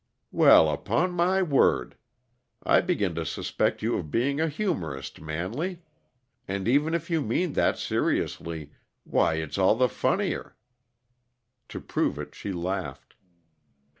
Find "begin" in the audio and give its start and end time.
2.81-3.13